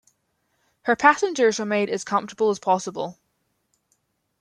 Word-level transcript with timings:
Her 0.85 0.95
passengers 0.95 1.59
were 1.59 1.65
made 1.67 1.87
as 1.87 2.03
comfortable 2.03 2.49
as 2.49 2.57
possible. 2.57 3.19